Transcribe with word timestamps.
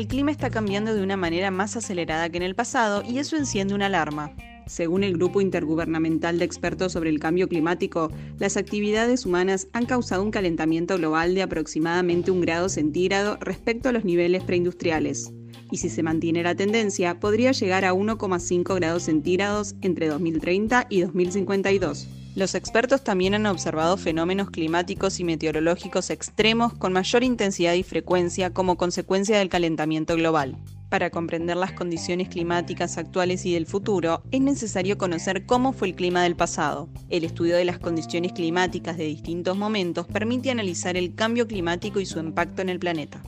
El 0.00 0.08
clima 0.08 0.30
está 0.30 0.48
cambiando 0.48 0.94
de 0.94 1.02
una 1.02 1.18
manera 1.18 1.50
más 1.50 1.76
acelerada 1.76 2.30
que 2.30 2.38
en 2.38 2.42
el 2.42 2.54
pasado 2.54 3.02
y 3.06 3.18
eso 3.18 3.36
enciende 3.36 3.74
una 3.74 3.84
alarma. 3.84 4.34
Según 4.66 5.04
el 5.04 5.12
Grupo 5.12 5.42
Intergubernamental 5.42 6.38
de 6.38 6.46
Expertos 6.46 6.92
sobre 6.92 7.10
el 7.10 7.20
Cambio 7.20 7.50
Climático, 7.50 8.10
las 8.38 8.56
actividades 8.56 9.26
humanas 9.26 9.68
han 9.74 9.84
causado 9.84 10.22
un 10.22 10.30
calentamiento 10.30 10.96
global 10.96 11.34
de 11.34 11.42
aproximadamente 11.42 12.30
un 12.30 12.40
grado 12.40 12.70
centígrado 12.70 13.36
respecto 13.42 13.90
a 13.90 13.92
los 13.92 14.06
niveles 14.06 14.42
preindustriales. 14.42 15.34
Y 15.70 15.76
si 15.76 15.90
se 15.90 16.02
mantiene 16.02 16.42
la 16.42 16.54
tendencia, 16.54 17.20
podría 17.20 17.52
llegar 17.52 17.84
a 17.84 17.92
1,5 17.92 18.74
grados 18.76 19.02
centígrados 19.02 19.74
entre 19.82 20.08
2030 20.08 20.86
y 20.88 21.02
2052. 21.02 22.19
Los 22.36 22.54
expertos 22.54 23.02
también 23.02 23.34
han 23.34 23.46
observado 23.46 23.96
fenómenos 23.96 24.50
climáticos 24.50 25.18
y 25.18 25.24
meteorológicos 25.24 26.10
extremos 26.10 26.72
con 26.74 26.92
mayor 26.92 27.24
intensidad 27.24 27.74
y 27.74 27.82
frecuencia 27.82 28.50
como 28.50 28.76
consecuencia 28.76 29.38
del 29.38 29.48
calentamiento 29.48 30.14
global. 30.14 30.56
Para 30.90 31.10
comprender 31.10 31.56
las 31.56 31.72
condiciones 31.72 32.28
climáticas 32.28 32.98
actuales 32.98 33.44
y 33.46 33.54
del 33.54 33.66
futuro, 33.66 34.22
es 34.30 34.40
necesario 34.40 34.96
conocer 34.96 35.44
cómo 35.44 35.72
fue 35.72 35.88
el 35.88 35.94
clima 35.94 36.22
del 36.22 36.36
pasado. 36.36 36.88
El 37.08 37.24
estudio 37.24 37.56
de 37.56 37.64
las 37.64 37.78
condiciones 37.78 38.32
climáticas 38.32 38.96
de 38.96 39.04
distintos 39.04 39.56
momentos 39.56 40.06
permite 40.06 40.50
analizar 40.50 40.96
el 40.96 41.14
cambio 41.14 41.48
climático 41.48 41.98
y 41.98 42.06
su 42.06 42.20
impacto 42.20 42.62
en 42.62 42.68
el 42.68 42.78
planeta. 42.78 43.22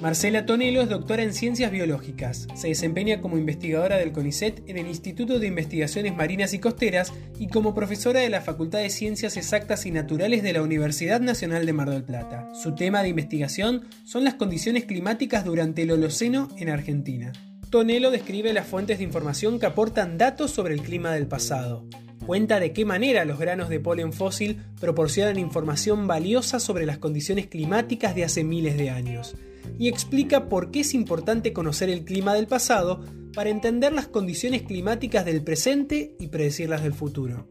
Marcela 0.00 0.46
Tonelo 0.46 0.80
es 0.80 0.88
doctora 0.88 1.22
en 1.22 1.34
Ciencias 1.34 1.70
Biológicas. 1.70 2.46
Se 2.54 2.68
desempeña 2.68 3.20
como 3.20 3.36
investigadora 3.36 3.98
del 3.98 4.12
CONICET 4.12 4.62
en 4.66 4.78
el 4.78 4.86
Instituto 4.86 5.38
de 5.38 5.46
Investigaciones 5.46 6.16
Marinas 6.16 6.54
y 6.54 6.58
Costeras 6.58 7.12
y 7.38 7.48
como 7.48 7.74
profesora 7.74 8.20
de 8.20 8.30
la 8.30 8.40
Facultad 8.40 8.78
de 8.78 8.88
Ciencias 8.88 9.36
Exactas 9.36 9.84
y 9.84 9.90
Naturales 9.90 10.42
de 10.42 10.54
la 10.54 10.62
Universidad 10.62 11.20
Nacional 11.20 11.66
de 11.66 11.74
Mar 11.74 11.90
del 11.90 12.02
Plata. 12.02 12.48
Su 12.54 12.74
tema 12.74 13.02
de 13.02 13.10
investigación 13.10 13.82
son 14.04 14.24
las 14.24 14.34
condiciones 14.34 14.86
climáticas 14.86 15.44
durante 15.44 15.82
el 15.82 15.90
Holoceno 15.90 16.48
en 16.56 16.70
Argentina. 16.70 17.32
Tonelo 17.68 18.10
describe 18.10 18.54
las 18.54 18.66
fuentes 18.66 18.98
de 18.98 19.04
información 19.04 19.60
que 19.60 19.66
aportan 19.66 20.16
datos 20.16 20.50
sobre 20.50 20.72
el 20.72 20.80
clima 20.80 21.12
del 21.12 21.26
pasado. 21.26 21.84
Cuenta 22.24 22.58
de 22.58 22.72
qué 22.72 22.86
manera 22.86 23.26
los 23.26 23.38
granos 23.38 23.68
de 23.68 23.80
polen 23.80 24.14
fósil 24.14 24.62
proporcionan 24.80 25.38
información 25.38 26.06
valiosa 26.06 26.58
sobre 26.58 26.86
las 26.86 26.96
condiciones 26.96 27.48
climáticas 27.48 28.14
de 28.14 28.24
hace 28.24 28.44
miles 28.44 28.78
de 28.78 28.88
años 28.88 29.36
y 29.78 29.88
explica 29.88 30.48
por 30.48 30.70
qué 30.70 30.80
es 30.80 30.94
importante 30.94 31.52
conocer 31.52 31.90
el 31.90 32.04
clima 32.04 32.34
del 32.34 32.46
pasado 32.46 33.04
para 33.34 33.50
entender 33.50 33.92
las 33.92 34.08
condiciones 34.08 34.62
climáticas 34.62 35.24
del 35.24 35.42
presente 35.42 36.16
y 36.18 36.28
predecirlas 36.28 36.82
del 36.82 36.94
futuro. 36.94 37.46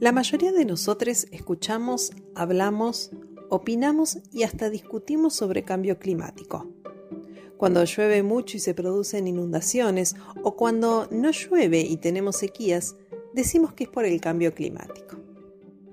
La 0.00 0.12
mayoría 0.12 0.52
de 0.52 0.66
nosotros 0.66 1.26
escuchamos, 1.30 2.12
hablamos, 2.34 3.10
opinamos 3.48 4.18
y 4.32 4.42
hasta 4.42 4.68
discutimos 4.68 5.34
sobre 5.34 5.62
cambio 5.62 5.98
climático 5.98 6.73
cuando 7.64 7.82
llueve 7.84 8.22
mucho 8.22 8.58
y 8.58 8.60
se 8.60 8.74
producen 8.74 9.26
inundaciones, 9.26 10.16
o 10.42 10.54
cuando 10.54 11.08
no 11.10 11.30
llueve 11.30 11.80
y 11.80 11.96
tenemos 11.96 12.36
sequías, 12.36 12.94
decimos 13.32 13.72
que 13.72 13.84
es 13.84 13.88
por 13.88 14.04
el 14.04 14.20
cambio 14.20 14.52
climático. 14.52 15.16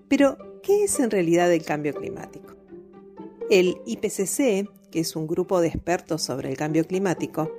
Pero, 0.09 0.59
¿qué 0.61 0.83
es 0.83 0.99
en 0.99 1.09
realidad 1.09 1.49
el 1.49 1.63
cambio 1.63 1.93
climático? 1.93 2.55
El 3.49 3.77
IPCC, 3.85 4.69
que 4.91 4.99
es 4.99 5.15
un 5.15 5.27
grupo 5.27 5.61
de 5.61 5.69
expertos 5.69 6.23
sobre 6.23 6.49
el 6.49 6.57
cambio 6.57 6.85
climático, 6.85 7.49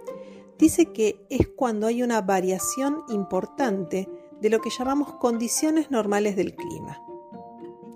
dice 0.58 0.92
que 0.92 1.24
es 1.30 1.48
cuando 1.48 1.86
hay 1.86 2.02
una 2.02 2.20
variación 2.20 3.04
importante 3.08 4.10
de 4.42 4.50
lo 4.50 4.60
que 4.60 4.68
llamamos 4.68 5.14
condiciones 5.14 5.90
normales 5.90 6.36
del 6.36 6.54
clima. 6.54 7.02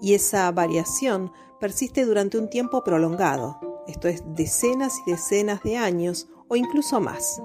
Y 0.00 0.14
esa 0.14 0.50
variación 0.50 1.30
persiste 1.60 2.06
durante 2.06 2.38
un 2.38 2.48
tiempo 2.48 2.82
prolongado, 2.84 3.60
esto 3.88 4.08
es 4.08 4.22
decenas 4.34 4.94
y 5.06 5.12
decenas 5.12 5.62
de 5.62 5.76
años 5.76 6.28
o 6.48 6.56
incluso 6.56 7.00
más. 7.00 7.40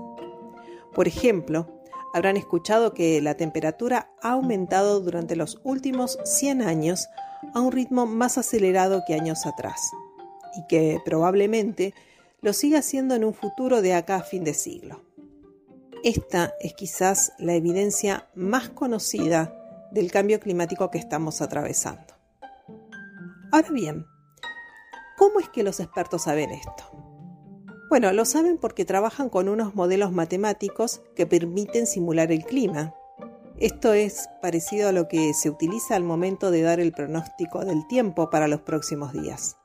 Por 0.94 1.08
ejemplo, 1.08 1.82
habrán 2.14 2.38
escuchado 2.38 2.94
que 2.94 3.22
la 3.22 3.36
temperatura 3.36 4.12
ha 4.22 4.32
aumentado 4.32 5.00
durante 5.00 5.36
los 5.36 5.60
últimos 5.64 6.18
100 6.26 6.62
años 6.62 7.08
a 7.54 7.62
un 7.62 7.72
ritmo 7.72 8.06
más 8.06 8.38
acelerado 8.38 9.04
que 9.08 9.14
años 9.14 9.46
atrás 9.46 9.92
y 10.56 10.68
que 10.68 11.00
probablemente 11.06 11.94
lo 12.42 12.54
siga 12.54 12.80
haciendo 12.80 13.16
en 13.16 13.24
un 13.24 13.34
futuro 13.34 13.82
de 13.82 13.94
acá 13.94 14.18
a 14.18 14.24
fin 14.24 14.44
de 14.44 14.54
siglo. 14.54 15.02
Esta 16.04 16.54
es 16.60 16.74
quizás 16.74 17.34
la 17.38 17.54
evidencia 17.54 18.28
más 18.34 18.70
conocida 18.70 19.56
del 19.92 20.12
cambio 20.12 20.40
climático 20.40 20.90
que 20.90 20.98
estamos 20.98 21.42
atravesando. 21.42 22.16
Ahora 23.52 23.70
bien, 23.70 24.06
¿Cómo 25.22 25.40
es 25.40 25.50
que 25.50 25.62
los 25.62 25.80
expertos 25.80 26.24
saben 26.24 26.50
esto? 26.50 26.84
Bueno, 27.92 28.12
lo 28.12 28.26
saben 28.26 28.58
porque 28.58 28.86
trabajan 28.86 29.30
con 29.30 29.50
unos 29.50 29.76
modelos 29.76 30.12
matemáticos 30.12 31.04
que 31.16 31.28
permiten 31.28 31.86
simular 31.86 32.32
el 32.32 32.44
clima. 32.44 32.96
Esto 33.60 33.94
es 33.94 34.30
parecido 34.42 34.90
a 34.90 34.92
lo 34.92 35.08
que 35.08 35.36
se 35.36 35.52
utiliza 35.52 35.96
al 35.96 36.04
momento 36.04 36.50
de 36.50 36.64
dar 36.64 36.80
el 36.80 36.92
pronóstico 36.92 37.64
del 37.64 37.86
tiempo 37.86 38.32
para 38.32 38.48
los 38.48 38.62
próximos 38.62 39.14
días. 39.14 39.58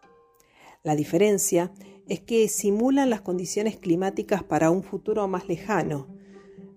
La 0.83 0.95
diferencia 0.95 1.73
es 2.07 2.21
que 2.21 2.49
simulan 2.49 3.09
las 3.09 3.23
condiciones 3.23 3.79
climáticas 3.79 4.43
para 4.43 4.71
un 4.71 4.83
futuro 4.83 5.27
más 5.27 5.49
lejano, 5.49 6.07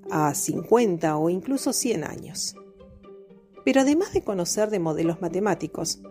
a 0.09 0.33
50 0.33 1.17
o 1.17 1.29
incluso 1.29 1.73
100 1.73 2.05
años. 2.05 2.55
Pero 3.65 3.81
además 3.81 4.13
de 4.13 4.23
conocer 4.23 4.69
de 4.69 4.79
modelos 4.79 5.19
matemáticos, 5.19 6.01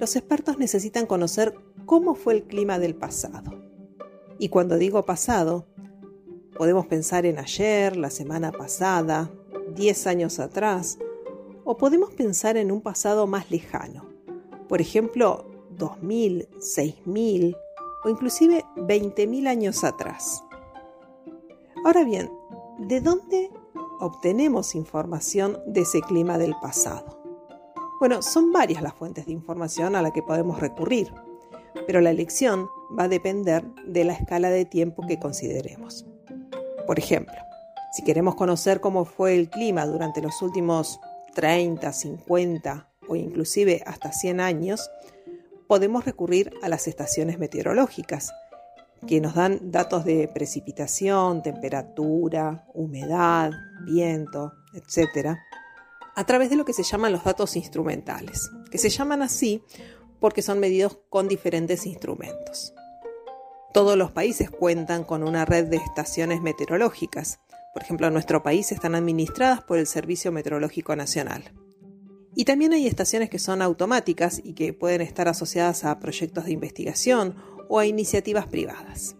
los 0.00 0.16
expertos 0.16 0.58
necesitan 0.58 1.06
conocer 1.06 1.54
cómo 1.86 2.14
fue 2.14 2.34
el 2.34 2.42
clima 2.42 2.78
del 2.78 2.94
pasado. 2.94 3.52
Y 4.38 4.50
cuando 4.50 4.76
digo 4.76 5.06
pasado, 5.06 5.66
podemos 6.58 6.86
pensar 6.86 7.24
en 7.24 7.38
ayer, 7.38 7.96
la 7.96 8.10
semana 8.10 8.52
pasada, 8.52 9.30
10 9.74 10.06
años 10.08 10.38
atrás, 10.40 10.98
o 11.64 11.76
podemos 11.76 12.12
pensar 12.12 12.56
en 12.56 12.70
un 12.70 12.82
pasado 12.82 13.26
más 13.26 13.50
lejano, 13.50 14.06
por 14.68 14.80
ejemplo, 14.80 15.46
2000, 15.70 16.48
6000 16.58 17.56
o 18.04 18.08
inclusive 18.08 18.64
20.000 18.76 19.48
años 19.48 19.84
atrás. 19.84 20.44
Ahora 21.84 22.04
bien, 22.04 22.30
¿de 22.78 23.00
dónde 23.00 23.50
obtenemos 24.00 24.74
información 24.74 25.58
de 25.66 25.82
ese 25.82 26.02
clima 26.02 26.36
del 26.38 26.54
pasado? 26.60 27.22
Bueno, 28.00 28.22
son 28.22 28.52
varias 28.52 28.82
las 28.82 28.94
fuentes 28.94 29.26
de 29.26 29.32
información 29.32 29.96
a 29.96 30.02
las 30.02 30.12
que 30.12 30.22
podemos 30.22 30.60
recurrir 30.60 31.12
pero 31.86 32.00
la 32.00 32.10
elección 32.10 32.68
va 32.98 33.04
a 33.04 33.08
depender 33.08 33.64
de 33.86 34.04
la 34.04 34.12
escala 34.14 34.50
de 34.50 34.64
tiempo 34.64 35.06
que 35.06 35.18
consideremos. 35.18 36.06
Por 36.86 36.98
ejemplo, 36.98 37.34
si 37.92 38.02
queremos 38.02 38.34
conocer 38.34 38.80
cómo 38.80 39.04
fue 39.04 39.34
el 39.34 39.50
clima 39.50 39.86
durante 39.86 40.22
los 40.22 40.42
últimos 40.42 41.00
30, 41.34 41.92
50 41.92 42.88
o 43.08 43.16
inclusive 43.16 43.82
hasta 43.86 44.12
100 44.12 44.40
años, 44.40 44.90
podemos 45.66 46.04
recurrir 46.04 46.52
a 46.62 46.68
las 46.68 46.86
estaciones 46.88 47.38
meteorológicas, 47.38 48.32
que 49.06 49.20
nos 49.20 49.34
dan 49.34 49.70
datos 49.70 50.04
de 50.04 50.28
precipitación, 50.28 51.42
temperatura, 51.42 52.66
humedad, 52.74 53.52
viento, 53.84 54.52
etc., 54.74 55.36
a 56.14 56.24
través 56.24 56.48
de 56.48 56.56
lo 56.56 56.64
que 56.64 56.72
se 56.72 56.82
llaman 56.82 57.12
los 57.12 57.24
datos 57.24 57.56
instrumentales, 57.56 58.50
que 58.70 58.78
se 58.78 58.88
llaman 58.88 59.20
así 59.20 59.62
porque 60.20 60.42
son 60.42 60.60
medidos 60.60 60.98
con 61.08 61.28
diferentes 61.28 61.86
instrumentos. 61.86 62.74
Todos 63.72 63.98
los 63.98 64.10
países 64.10 64.50
cuentan 64.50 65.04
con 65.04 65.22
una 65.22 65.44
red 65.44 65.66
de 65.66 65.76
estaciones 65.76 66.40
meteorológicas. 66.40 67.40
Por 67.74 67.82
ejemplo, 67.82 68.06
en 68.06 68.14
nuestro 68.14 68.42
país 68.42 68.72
están 68.72 68.94
administradas 68.94 69.62
por 69.62 69.78
el 69.78 69.86
Servicio 69.86 70.32
Meteorológico 70.32 70.96
Nacional. 70.96 71.52
Y 72.34 72.44
también 72.44 72.72
hay 72.72 72.86
estaciones 72.86 73.28
que 73.28 73.38
son 73.38 73.60
automáticas 73.60 74.40
y 74.42 74.54
que 74.54 74.72
pueden 74.72 75.02
estar 75.02 75.28
asociadas 75.28 75.84
a 75.84 75.98
proyectos 76.00 76.46
de 76.46 76.52
investigación 76.52 77.36
o 77.68 77.78
a 77.78 77.86
iniciativas 77.86 78.46
privadas. 78.46 79.16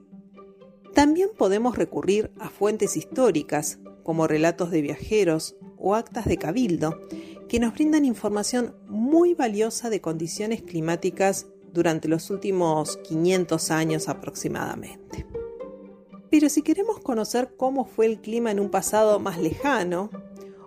También 0.95 1.29
podemos 1.37 1.77
recurrir 1.77 2.31
a 2.39 2.49
fuentes 2.49 2.97
históricas 2.97 3.79
como 4.03 4.27
relatos 4.27 4.71
de 4.71 4.81
viajeros 4.81 5.57
o 5.77 5.95
actas 5.95 6.25
de 6.25 6.39
cabildo 6.39 6.99
que 7.49 7.61
nos 7.61 7.75
brindan 7.75 8.05
información 8.05 8.75
muy 8.89 9.35
valiosa 9.35 9.91
de 9.91 10.01
condiciones 10.01 10.63
climáticas 10.63 11.47
durante 11.73 12.09
los 12.09 12.31
últimos 12.31 12.97
500 12.99 13.71
años 13.71 14.09
aproximadamente. 14.09 15.27
Pero 16.31 16.49
si 16.49 16.63
queremos 16.63 17.01
conocer 17.01 17.55
cómo 17.57 17.85
fue 17.85 18.07
el 18.07 18.21
clima 18.21 18.51
en 18.51 18.61
un 18.61 18.71
pasado 18.71 19.21
más 19.21 19.39
lejano, 19.39 20.11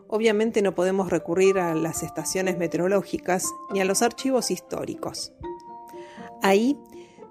obviamente 0.07 0.61
no 0.61 0.73
podemos 0.73 1.09
recurrir 1.09 1.59
a 1.59 1.75
las 1.75 2.01
estaciones 2.03 2.57
meteorológicas 2.57 3.45
ni 3.71 3.81
a 3.81 3.85
los 3.85 4.01
archivos 4.01 4.51
históricos. 4.51 5.33
Ahí 6.41 6.79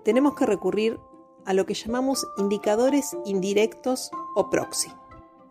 tenemos 0.04 0.34
que 0.34 0.46
recurrir 0.46 0.98
a 1.46 1.54
lo 1.54 1.64
que 1.64 1.74
llamamos 1.74 2.26
indicadores 2.36 3.16
indirectos 3.24 4.10
o 4.34 4.50
proxy. 4.50 4.90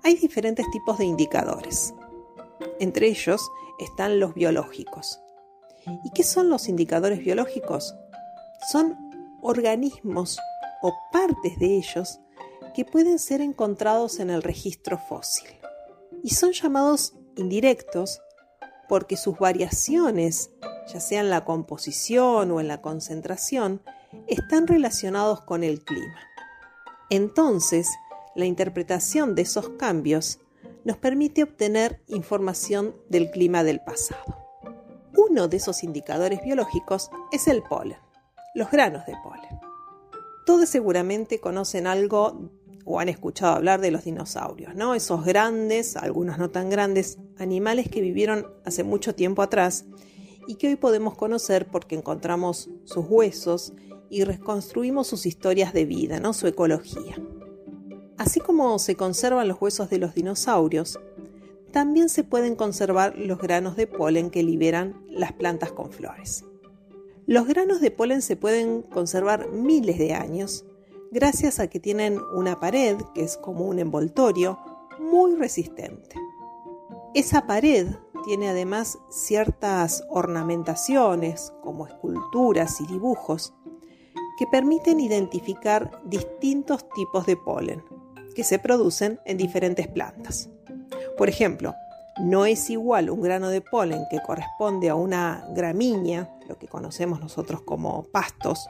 Hay 0.03 0.15
diferentes 0.15 0.69
tipos 0.71 0.99
de 0.99 1.05
indicadores. 1.05 1.95
Entre 2.79 3.07
ellos 3.07 3.41
están 3.79 4.19
los 4.19 4.33
biológicos. 4.33 5.19
¿Y 6.03 6.11
qué 6.11 6.23
son 6.23 6.49
los 6.49 6.67
indicadores 6.67 7.19
biológicos? 7.19 7.95
Son 8.71 8.97
organismos 9.41 10.39
o 10.81 10.93
partes 11.11 11.57
de 11.59 11.77
ellos 11.77 12.19
que 12.75 12.85
pueden 12.85 13.19
ser 13.19 13.41
encontrados 13.41 14.19
en 14.19 14.29
el 14.29 14.43
registro 14.43 14.97
fósil. 14.97 15.49
Y 16.23 16.31
son 16.31 16.51
llamados 16.51 17.13
indirectos 17.35 18.21
porque 18.89 19.17
sus 19.17 19.37
variaciones, 19.37 20.51
ya 20.91 20.99
sea 20.99 21.21
en 21.21 21.29
la 21.29 21.45
composición 21.45 22.51
o 22.51 22.59
en 22.59 22.67
la 22.67 22.81
concentración, 22.81 23.81
están 24.27 24.67
relacionados 24.67 25.41
con 25.41 25.63
el 25.63 25.83
clima. 25.83 26.19
Entonces, 27.09 27.89
la 28.35 28.45
interpretación 28.45 29.35
de 29.35 29.41
esos 29.43 29.69
cambios 29.69 30.39
nos 30.87 30.95
permite 30.95 31.43
obtener 31.43 32.01
información 32.07 32.95
del 33.09 33.29
clima 33.29 33.65
del 33.65 33.81
pasado. 33.81 34.37
Uno 35.17 35.49
de 35.49 35.57
esos 35.57 35.83
indicadores 35.83 36.41
biológicos 36.41 37.11
es 37.33 37.49
el 37.49 37.61
polen, 37.61 37.97
los 38.55 38.71
granos 38.71 39.05
de 39.05 39.13
polen. 39.21 39.59
Todos 40.45 40.69
seguramente 40.69 41.41
conocen 41.41 41.87
algo 41.87 42.51
o 42.85 43.01
han 43.01 43.09
escuchado 43.09 43.57
hablar 43.57 43.81
de 43.81 43.91
los 43.91 44.05
dinosaurios, 44.05 44.75
¿no? 44.75 44.95
Esos 44.95 45.25
grandes, 45.25 45.97
algunos 45.97 46.37
no 46.37 46.51
tan 46.51 46.69
grandes, 46.69 47.17
animales 47.37 47.89
que 47.89 47.99
vivieron 47.99 48.47
hace 48.63 48.85
mucho 48.85 49.13
tiempo 49.13 49.41
atrás 49.41 49.83
y 50.47 50.55
que 50.55 50.69
hoy 50.69 50.77
podemos 50.77 51.17
conocer 51.17 51.67
porque 51.67 51.95
encontramos 51.95 52.69
sus 52.85 53.05
huesos 53.09 53.73
y 54.09 54.23
reconstruimos 54.23 55.07
sus 55.07 55.25
historias 55.25 55.73
de 55.73 55.83
vida, 55.83 56.21
¿no? 56.21 56.31
Su 56.31 56.47
ecología. 56.47 57.17
Así 58.17 58.39
como 58.39 58.79
se 58.79 58.95
conservan 58.95 59.47
los 59.47 59.61
huesos 59.61 59.91
de 59.91 59.99
los 59.99 60.15
dinosaurios, 60.15 60.99
también 61.71 62.09
se 62.09 62.23
pueden 62.23 62.55
conservar 62.55 63.15
los 63.15 63.37
granos 63.37 63.75
de 63.75 63.85
polen 63.85 64.31
que 64.31 64.41
liberan 64.41 65.05
las 65.07 65.33
plantas 65.33 65.71
con 65.71 65.91
flores. 65.91 66.43
Los 67.27 67.45
granos 67.45 67.79
de 67.79 67.91
polen 67.91 68.23
se 68.23 68.35
pueden 68.35 68.81
conservar 68.81 69.49
miles 69.49 69.99
de 69.99 70.15
años 70.15 70.65
gracias 71.11 71.59
a 71.59 71.67
que 71.67 71.79
tienen 71.79 72.19
una 72.33 72.59
pared, 72.59 72.97
que 73.13 73.21
es 73.21 73.37
como 73.37 73.65
un 73.65 73.77
envoltorio, 73.77 74.57
muy 74.99 75.35
resistente. 75.35 76.15
Esa 77.13 77.45
pared 77.45 77.87
tiene 78.25 78.49
además 78.49 78.97
ciertas 79.11 80.03
ornamentaciones, 80.09 81.53
como 81.61 81.85
esculturas 81.85 82.81
y 82.81 82.87
dibujos, 82.87 83.53
que 84.39 84.47
permiten 84.47 84.99
identificar 84.99 86.01
distintos 86.05 86.89
tipos 86.95 87.25
de 87.27 87.37
polen 87.37 87.83
que 88.37 88.43
se 88.43 88.59
producen 88.59 89.19
en 89.25 89.35
diferentes 89.35 89.87
plantas. 89.87 90.47
Por 91.17 91.27
ejemplo, 91.27 91.73
no 92.19 92.45
es 92.45 92.69
igual 92.69 93.09
un 93.09 93.19
grano 93.19 93.49
de 93.49 93.61
polen 93.61 94.03
que 94.11 94.21
corresponde 94.21 94.89
a 94.89 94.95
una 94.95 95.47
gramínea, 95.55 96.29
lo 96.47 96.59
que 96.59 96.67
conocemos 96.67 97.19
nosotros 97.19 97.63
como 97.63 98.03
pastos, 98.03 98.69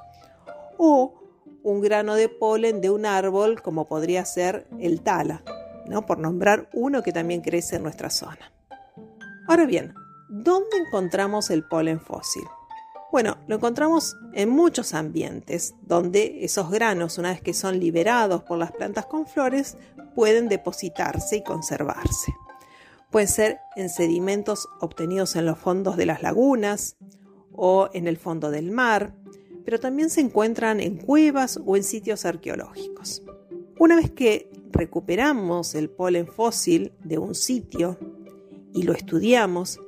o 0.77 1.15
un 1.63 1.81
grano 1.81 2.15
de 2.15 2.29
polen 2.29 2.79
de 2.79 2.89
un 2.89 3.05
árbol 3.05 3.61
como 3.61 3.89
podría 3.89 4.23
ser 4.23 4.69
el 4.79 5.01
tala, 5.01 5.43
¿no? 5.85 6.05
por 6.05 6.17
nombrar 6.17 6.69
uno 6.71 7.03
que 7.03 7.11
también 7.11 7.41
crece 7.41 7.75
en 7.75 7.83
nuestra 7.83 8.09
zona. 8.09 8.53
Ahora 9.49 9.65
bien, 9.65 9.93
¿dónde 10.29 10.77
encontramos 10.77 11.49
el 11.49 11.67
polen 11.67 11.99
fósil? 11.99 12.45
Bueno, 13.09 13.37
lo 13.47 13.55
encontramos 13.55 14.17
en 14.33 14.49
muchos 14.49 14.93
ambientes 14.93 15.75
donde 15.81 16.43
esos 16.43 16.69
granos, 16.69 17.17
una 17.17 17.29
vez 17.31 17.41
que 17.41 17.53
son 17.53 17.79
liberados 17.79 18.43
por 18.43 18.57
las 18.57 18.73
plantas 18.73 19.05
con 19.05 19.25
flores, 19.25 19.77
pueden 20.13 20.49
depositarse 20.49 21.37
y 21.37 21.43
conservarse. 21.43 22.33
Pueden 23.09 23.29
ser 23.29 23.59
en 23.77 23.89
sedimentos 23.89 24.67
obtenidos 24.81 25.37
en 25.37 25.45
los 25.45 25.57
fondos 25.57 25.95
de 25.95 26.05
las 26.05 26.21
lagunas 26.21 26.97
o 27.53 27.89
en 27.93 28.07
el 28.07 28.17
fondo 28.17 28.51
del 28.51 28.71
mar, 28.71 29.15
pero 29.63 29.79
también 29.79 30.09
se 30.09 30.19
encuentran 30.19 30.81
en 30.81 30.97
cuevas 30.97 31.59
o 31.65 31.77
en 31.77 31.83
sitios 31.83 32.25
arqueológicos. 32.25 33.23
Una 33.79 33.95
vez 33.95 34.11
que 34.11 34.51
recuperamos 34.71 35.75
el 35.75 35.89
polen 35.89 36.27
fósil 36.27 36.91
de 37.03 37.19
un 37.19 37.35
sitio 37.35 37.97
y 38.73 38.83
lo 38.83 38.93
estudiamos, 38.93 39.79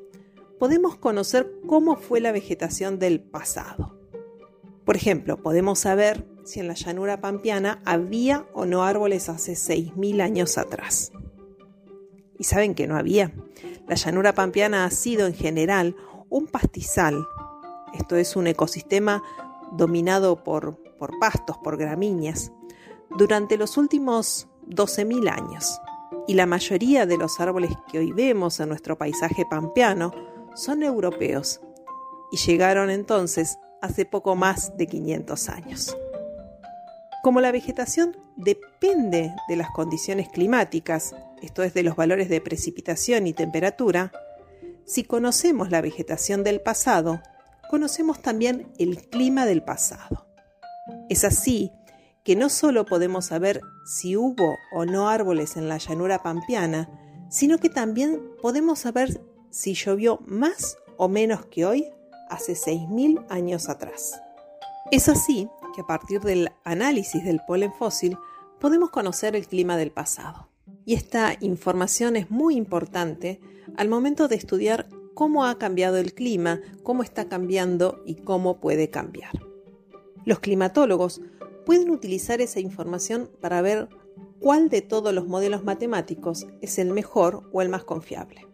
podemos 0.59 0.97
conocer 0.97 1.51
cómo 1.65 1.95
fue 1.95 2.19
la 2.19 2.31
vegetación 2.31 2.99
del 2.99 3.21
pasado. 3.21 3.97
Por 4.85 4.95
ejemplo, 4.95 5.41
podemos 5.41 5.79
saber 5.79 6.27
si 6.43 6.59
en 6.59 6.67
la 6.67 6.73
llanura 6.73 7.21
pampeana 7.21 7.81
había 7.85 8.45
o 8.53 8.65
no 8.65 8.83
árboles 8.83 9.29
hace 9.29 9.53
6.000 9.53 10.21
años 10.21 10.57
atrás. 10.57 11.11
Y 12.37 12.43
saben 12.43 12.75
que 12.75 12.87
no 12.87 12.97
había. 12.97 13.33
La 13.87 13.95
llanura 13.95 14.33
pampeana 14.33 14.85
ha 14.85 14.91
sido 14.91 15.27
en 15.27 15.33
general 15.33 15.95
un 16.29 16.47
pastizal. 16.47 17.25
Esto 17.93 18.15
es 18.17 18.35
un 18.35 18.47
ecosistema 18.47 19.23
dominado 19.71 20.43
por, 20.43 20.77
por 20.97 21.17
pastos, 21.19 21.57
por 21.59 21.77
gramíneas, 21.77 22.51
durante 23.17 23.57
los 23.57 23.77
últimos 23.77 24.47
12.000 24.67 25.29
años. 25.29 25.79
Y 26.27 26.33
la 26.33 26.45
mayoría 26.45 27.05
de 27.05 27.17
los 27.17 27.39
árboles 27.39 27.71
que 27.91 27.99
hoy 27.99 28.11
vemos 28.11 28.59
en 28.59 28.69
nuestro 28.69 28.97
paisaje 28.97 29.45
pampeano 29.45 30.11
son 30.55 30.83
europeos 30.83 31.61
y 32.31 32.37
llegaron 32.37 32.89
entonces 32.89 33.57
hace 33.81 34.05
poco 34.05 34.35
más 34.35 34.75
de 34.77 34.87
500 34.87 35.49
años. 35.49 35.97
Como 37.23 37.41
la 37.41 37.51
vegetación 37.51 38.17
depende 38.37 39.33
de 39.47 39.55
las 39.55 39.69
condiciones 39.71 40.29
climáticas, 40.29 41.15
esto 41.41 41.63
es 41.63 41.73
de 41.73 41.83
los 41.83 41.95
valores 41.95 42.29
de 42.29 42.41
precipitación 42.41 43.27
y 43.27 43.33
temperatura, 43.33 44.11
si 44.85 45.03
conocemos 45.03 45.69
la 45.69 45.81
vegetación 45.81 46.43
del 46.43 46.61
pasado, 46.61 47.21
conocemos 47.69 48.21
también 48.21 48.71
el 48.79 49.07
clima 49.09 49.45
del 49.45 49.63
pasado. 49.63 50.27
Es 51.09 51.23
así 51.23 51.71
que 52.23 52.35
no 52.35 52.49
solo 52.49 52.85
podemos 52.85 53.25
saber 53.25 53.61
si 53.85 54.15
hubo 54.15 54.57
o 54.71 54.85
no 54.85 55.09
árboles 55.09 55.57
en 55.57 55.69
la 55.69 55.77
llanura 55.77 56.23
pampeana, 56.23 56.89
sino 57.29 57.57
que 57.59 57.69
también 57.69 58.21
podemos 58.41 58.79
saber 58.79 59.21
si 59.49 59.73
llovió 59.73 60.19
más 60.25 60.77
o 60.97 61.07
menos 61.07 61.45
que 61.45 61.65
hoy 61.65 61.85
hace 62.29 62.53
6.000 62.53 63.25
años 63.29 63.69
atrás. 63.69 64.21
Es 64.91 65.09
así 65.09 65.49
que 65.75 65.81
a 65.81 65.87
partir 65.87 66.21
del 66.21 66.49
análisis 66.63 67.23
del 67.23 67.41
polen 67.47 67.73
fósil 67.73 68.17
podemos 68.59 68.89
conocer 68.89 69.35
el 69.35 69.47
clima 69.47 69.77
del 69.77 69.91
pasado. 69.91 70.49
Y 70.85 70.93
esta 70.93 71.35
información 71.39 72.15
es 72.15 72.29
muy 72.31 72.55
importante 72.55 73.39
al 73.77 73.89
momento 73.89 74.27
de 74.27 74.35
estudiar 74.35 74.87
cómo 75.13 75.45
ha 75.45 75.57
cambiado 75.57 75.97
el 75.97 76.13
clima, 76.13 76.61
cómo 76.83 77.03
está 77.03 77.27
cambiando 77.27 78.01
y 78.05 78.15
cómo 78.15 78.59
puede 78.59 78.89
cambiar. 78.89 79.31
Los 80.25 80.39
climatólogos 80.39 81.21
pueden 81.65 81.89
utilizar 81.89 82.41
esa 82.41 82.59
información 82.59 83.29
para 83.41 83.61
ver 83.61 83.89
cuál 84.39 84.69
de 84.69 84.81
todos 84.81 85.13
los 85.13 85.27
modelos 85.27 85.63
matemáticos 85.63 86.47
es 86.61 86.79
el 86.79 86.91
mejor 86.91 87.49
o 87.51 87.61
el 87.61 87.69
más 87.69 87.83
confiable. 87.83 88.48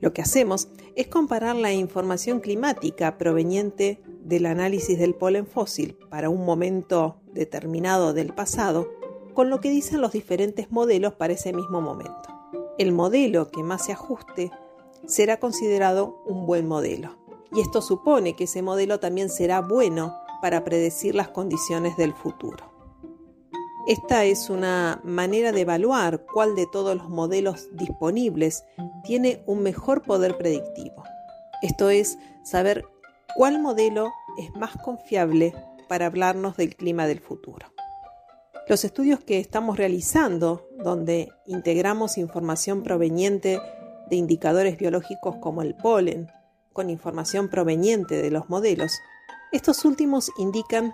Lo 0.00 0.12
que 0.12 0.22
hacemos 0.22 0.68
es 0.94 1.06
comparar 1.06 1.56
la 1.56 1.72
información 1.72 2.40
climática 2.40 3.16
proveniente 3.16 4.00
del 4.22 4.46
análisis 4.46 4.98
del 4.98 5.14
polen 5.14 5.46
fósil 5.46 5.96
para 6.10 6.28
un 6.28 6.44
momento 6.44 7.16
determinado 7.32 8.12
del 8.12 8.34
pasado 8.34 8.90
con 9.34 9.50
lo 9.50 9.60
que 9.60 9.70
dicen 9.70 10.00
los 10.00 10.12
diferentes 10.12 10.70
modelos 10.70 11.14
para 11.14 11.34
ese 11.34 11.52
mismo 11.52 11.80
momento. 11.80 12.28
El 12.78 12.92
modelo 12.92 13.50
que 13.50 13.62
más 13.62 13.86
se 13.86 13.92
ajuste 13.92 14.50
será 15.06 15.38
considerado 15.38 16.22
un 16.26 16.46
buen 16.46 16.66
modelo. 16.66 17.16
Y 17.52 17.60
esto 17.60 17.80
supone 17.80 18.34
que 18.34 18.44
ese 18.44 18.62
modelo 18.62 19.00
también 19.00 19.30
será 19.30 19.60
bueno 19.60 20.14
para 20.42 20.64
predecir 20.64 21.14
las 21.14 21.28
condiciones 21.28 21.96
del 21.96 22.12
futuro. 22.12 22.75
Esta 23.86 24.24
es 24.24 24.50
una 24.50 25.00
manera 25.04 25.52
de 25.52 25.60
evaluar 25.60 26.26
cuál 26.26 26.56
de 26.56 26.66
todos 26.66 26.96
los 26.96 27.08
modelos 27.08 27.68
disponibles 27.76 28.64
tiene 29.04 29.44
un 29.46 29.62
mejor 29.62 30.02
poder 30.02 30.36
predictivo. 30.36 31.04
Esto 31.62 31.88
es 31.90 32.18
saber 32.42 32.84
cuál 33.36 33.62
modelo 33.62 34.10
es 34.38 34.52
más 34.56 34.76
confiable 34.76 35.54
para 35.88 36.06
hablarnos 36.06 36.56
del 36.56 36.74
clima 36.74 37.06
del 37.06 37.20
futuro. 37.20 37.68
Los 38.68 38.84
estudios 38.84 39.20
que 39.20 39.38
estamos 39.38 39.76
realizando, 39.76 40.66
donde 40.82 41.30
integramos 41.46 42.18
información 42.18 42.82
proveniente 42.82 43.60
de 44.10 44.16
indicadores 44.16 44.78
biológicos 44.78 45.36
como 45.36 45.62
el 45.62 45.76
polen, 45.76 46.26
con 46.72 46.90
información 46.90 47.48
proveniente 47.48 48.20
de 48.20 48.32
los 48.32 48.50
modelos, 48.50 48.98
estos 49.52 49.84
últimos 49.84 50.32
indican 50.38 50.92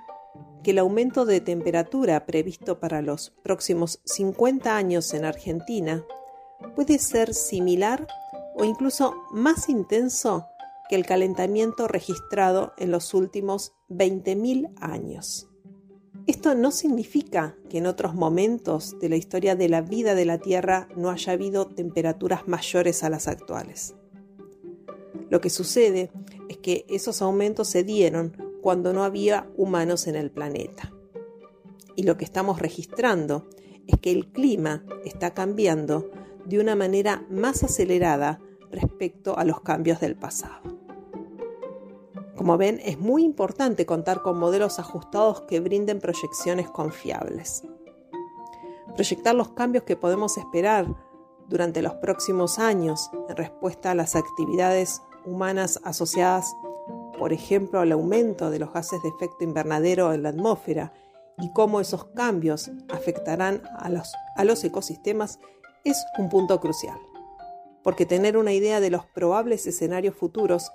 que 0.63 0.71
el 0.73 0.79
aumento 0.79 1.25
de 1.25 1.41
temperatura 1.41 2.25
previsto 2.27 2.79
para 2.79 3.03
los 3.03 3.31
próximos 3.43 4.01
50 4.05 4.77
años 4.77 5.13
en 5.15 5.25
Argentina 5.25 6.05
puede 6.75 6.99
ser 6.99 7.35
similar 7.35 8.07
o 8.55 8.65
incluso 8.65 9.15
más 9.33 9.69
intenso 9.69 10.47
que 10.89 10.97
el 10.97 11.07
calentamiento 11.07 11.89
registrado 11.89 12.73
en 12.79 12.91
los 12.91 13.15
últimos 13.15 13.73
20.000 13.89 14.73
años. 14.81 15.49
Esto 16.27 16.55
no 16.55 16.71
significa 16.71 17.57
que 17.69 17.79
en 17.79 17.87
otros 17.87 18.15
momentos 18.15 18.99
de 19.01 19.09
la 19.09 19.17
historia 19.17 19.57
de 19.57 19.69
la 19.69 19.81
vida 19.81 20.15
de 20.15 20.25
la 20.25 20.39
Tierra 20.39 20.89
no 20.95 21.11
haya 21.11 21.33
habido 21.33 21.67
temperaturas 21.67 22.47
mayores 22.47 23.03
a 23.03 23.11
las 23.11 23.27
actuales. 23.27 23.97
Lo 25.31 25.41
que 25.41 25.51
sucede 25.51 26.13
es 26.49 26.59
que 26.59 26.85
esos 26.89 27.23
aumentos 27.23 27.69
se 27.69 27.83
dieron 27.83 28.52
cuando 28.63 28.95
no 28.95 29.05
había 29.05 29.51
humanos 29.57 30.07
en 30.07 30.17
el 30.17 30.31
planeta. 30.31 30.91
Y 31.95 32.05
lo 32.05 32.17
que 32.17 32.25
estamos 32.25 32.59
registrando 32.59 33.49
es 33.87 33.99
que 34.01 34.13
el 34.13 34.33
clima 34.33 34.85
está 35.05 35.35
cambiando 35.35 36.11
de 36.47 36.59
una 36.59 36.75
manera 36.75 37.27
más 37.29 37.63
acelerada 37.63 38.41
respecto 38.71 39.37
a 39.37 39.45
los 39.45 39.61
cambios 39.61 40.01
del 40.01 40.17
pasado. 40.17 40.79
Como 42.37 42.57
ven, 42.57 42.81
es 42.83 42.99
muy 42.99 43.25
importante 43.25 43.85
contar 43.85 44.23
con 44.23 44.39
modelos 44.39 44.79
ajustados 44.79 45.43
que 45.43 45.61
brinden 45.61 46.01
proyecciones 46.01 46.71
confiables. 46.71 47.63
Proyectar 48.95 49.35
los 49.35 49.51
cambios 49.51 49.85
que 49.85 49.97
podemos 49.97 50.39
esperar 50.39 50.87
durante 51.49 51.83
los 51.83 51.95
próximos 51.95 52.59
años 52.59 53.11
en 53.29 53.37
respuesta 53.37 53.91
a 53.91 53.95
las 53.95 54.17
actividades 54.17 55.03
humanas 55.25 55.81
asociadas, 55.85 56.57
por 57.23 57.33
ejemplo, 57.33 57.79
al 57.79 57.93
aumento 57.93 58.51
de 58.51 58.59
los 58.59 58.73
gases 58.73 59.01
de 59.01 59.09
efecto 59.09 59.45
invernadero 59.45 60.13
en 60.13 60.25
la 60.25 60.31
atmósfera 60.31 60.93
y 61.39 61.53
cómo 61.53 61.81
esos 61.81 62.07
cambios 62.07 62.73
afectarán 62.89 63.63
a 63.79 63.91
los, 63.91 64.13
a 64.35 64.43
los 64.43 64.65
ecosistemas 64.65 65.39
es 65.85 66.05
un 66.19 66.29
punto 66.29 66.59
crucial, 66.59 66.99
porque 67.85 68.07
tener 68.07 68.37
una 68.37 68.53
idea 68.53 68.81
de 68.81 68.91
los 68.91 69.07
probables 69.07 69.69
escenarios 69.69 70.17
futuros 70.17 70.73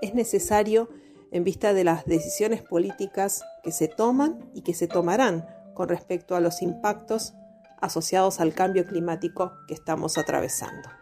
es 0.00 0.14
necesario 0.14 0.88
en 1.32 1.42
vista 1.42 1.74
de 1.74 1.82
las 1.82 2.04
decisiones 2.04 2.62
políticas 2.62 3.42
que 3.64 3.72
se 3.72 3.88
toman 3.88 4.52
y 4.54 4.62
que 4.62 4.74
se 4.74 4.86
tomarán 4.86 5.48
con 5.74 5.88
respecto 5.88 6.36
a 6.36 6.40
los 6.40 6.62
impactos 6.62 7.34
asociados 7.80 8.38
al 8.38 8.54
cambio 8.54 8.86
climático 8.86 9.50
que 9.66 9.74
estamos 9.74 10.16
atravesando. 10.16 10.97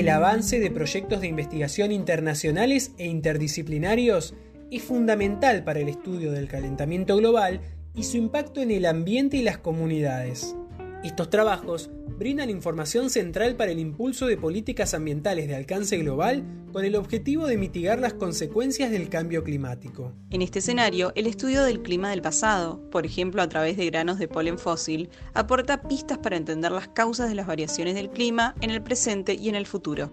El 0.00 0.08
avance 0.08 0.58
de 0.60 0.70
proyectos 0.70 1.20
de 1.20 1.26
investigación 1.26 1.92
internacionales 1.92 2.92
e 2.96 3.06
interdisciplinarios 3.06 4.32
es 4.70 4.82
fundamental 4.82 5.62
para 5.62 5.80
el 5.80 5.90
estudio 5.90 6.32
del 6.32 6.48
calentamiento 6.48 7.18
global 7.18 7.60
y 7.94 8.04
su 8.04 8.16
impacto 8.16 8.62
en 8.62 8.70
el 8.70 8.86
ambiente 8.86 9.36
y 9.36 9.42
las 9.42 9.58
comunidades. 9.58 10.56
Estos 11.02 11.30
trabajos 11.30 11.88
brindan 12.18 12.50
información 12.50 13.08
central 13.08 13.56
para 13.56 13.72
el 13.72 13.78
impulso 13.78 14.26
de 14.26 14.36
políticas 14.36 14.92
ambientales 14.92 15.48
de 15.48 15.54
alcance 15.54 15.96
global 15.96 16.44
con 16.74 16.84
el 16.84 16.94
objetivo 16.94 17.46
de 17.46 17.56
mitigar 17.56 17.98
las 17.98 18.12
consecuencias 18.12 18.90
del 18.90 19.08
cambio 19.08 19.42
climático. 19.42 20.12
En 20.28 20.42
este 20.42 20.58
escenario, 20.58 21.12
el 21.14 21.26
estudio 21.26 21.64
del 21.64 21.80
clima 21.80 22.10
del 22.10 22.20
pasado, 22.20 22.82
por 22.90 23.06
ejemplo 23.06 23.40
a 23.40 23.48
través 23.48 23.78
de 23.78 23.86
granos 23.86 24.18
de 24.18 24.28
polen 24.28 24.58
fósil, 24.58 25.08
aporta 25.32 25.80
pistas 25.80 26.18
para 26.18 26.36
entender 26.36 26.70
las 26.70 26.88
causas 26.88 27.30
de 27.30 27.34
las 27.34 27.46
variaciones 27.46 27.94
del 27.94 28.10
clima 28.10 28.54
en 28.60 28.70
el 28.70 28.82
presente 28.82 29.32
y 29.32 29.48
en 29.48 29.54
el 29.54 29.66
futuro. 29.66 30.12